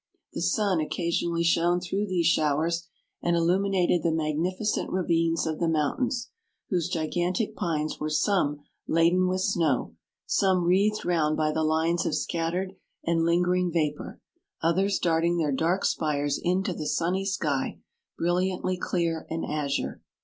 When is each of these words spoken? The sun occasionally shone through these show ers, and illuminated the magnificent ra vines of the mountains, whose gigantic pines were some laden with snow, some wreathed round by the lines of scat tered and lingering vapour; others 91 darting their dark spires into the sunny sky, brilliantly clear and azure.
The 0.33 0.41
sun 0.41 0.79
occasionally 0.79 1.43
shone 1.43 1.79
through 1.79 2.07
these 2.07 2.25
show 2.25 2.57
ers, 2.59 2.87
and 3.21 3.35
illuminated 3.35 4.01
the 4.01 4.11
magnificent 4.11 4.89
ra 4.89 5.03
vines 5.07 5.45
of 5.45 5.59
the 5.59 5.67
mountains, 5.67 6.31
whose 6.71 6.89
gigantic 6.89 7.55
pines 7.55 7.99
were 7.99 8.09
some 8.09 8.61
laden 8.87 9.27
with 9.27 9.41
snow, 9.41 9.93
some 10.25 10.63
wreathed 10.63 11.05
round 11.05 11.37
by 11.37 11.51
the 11.51 11.61
lines 11.63 12.07
of 12.07 12.15
scat 12.15 12.51
tered 12.53 12.75
and 13.05 13.25
lingering 13.25 13.71
vapour; 13.71 14.19
others 14.63 14.93
91 14.93 14.99
darting 15.03 15.37
their 15.37 15.51
dark 15.51 15.85
spires 15.85 16.39
into 16.41 16.73
the 16.73 16.87
sunny 16.87 17.23
sky, 17.23 17.77
brilliantly 18.17 18.77
clear 18.81 19.27
and 19.29 19.45
azure. 19.45 20.01